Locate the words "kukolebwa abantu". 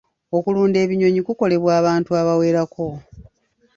1.27-2.09